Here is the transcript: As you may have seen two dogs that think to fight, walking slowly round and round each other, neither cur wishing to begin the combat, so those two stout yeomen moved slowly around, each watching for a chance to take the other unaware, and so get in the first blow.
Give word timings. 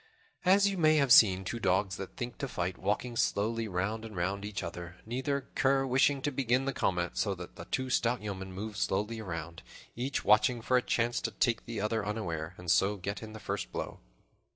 As 0.45 0.67
you 0.67 0.79
may 0.79 0.95
have 0.95 1.11
seen 1.11 1.43
two 1.43 1.59
dogs 1.59 1.97
that 1.97 2.17
think 2.17 2.39
to 2.39 2.47
fight, 2.47 2.79
walking 2.79 3.15
slowly 3.15 3.67
round 3.67 4.03
and 4.03 4.15
round 4.15 4.43
each 4.43 4.63
other, 4.63 4.95
neither 5.05 5.41
cur 5.53 5.85
wishing 5.85 6.23
to 6.23 6.31
begin 6.31 6.65
the 6.65 6.73
combat, 6.73 7.19
so 7.19 7.35
those 7.35 7.49
two 7.69 7.91
stout 7.91 8.19
yeomen 8.19 8.51
moved 8.51 8.77
slowly 8.77 9.19
around, 9.19 9.61
each 9.95 10.25
watching 10.25 10.59
for 10.59 10.75
a 10.75 10.81
chance 10.81 11.21
to 11.21 11.29
take 11.29 11.67
the 11.67 11.79
other 11.79 12.03
unaware, 12.03 12.55
and 12.57 12.71
so 12.71 12.97
get 12.97 13.21
in 13.21 13.33
the 13.33 13.39
first 13.39 13.71
blow. 13.71 13.99